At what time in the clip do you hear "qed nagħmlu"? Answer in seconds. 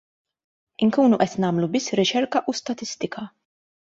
1.23-1.69